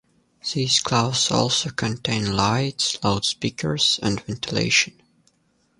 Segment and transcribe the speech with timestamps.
[0.51, 4.99] These clouds also contain lights, loudspeakers, and ventilation.